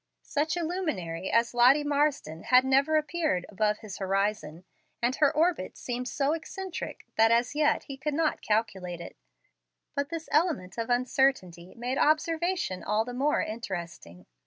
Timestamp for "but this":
9.93-10.27